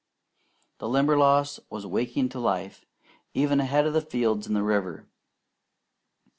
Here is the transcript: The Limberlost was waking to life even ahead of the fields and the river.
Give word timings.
The 0.79 0.89
Limberlost 0.89 1.59
was 1.69 1.85
waking 1.85 2.29
to 2.29 2.39
life 2.39 2.85
even 3.35 3.59
ahead 3.59 3.85
of 3.85 3.93
the 3.93 4.01
fields 4.01 4.47
and 4.47 4.55
the 4.55 4.63
river. 4.63 5.05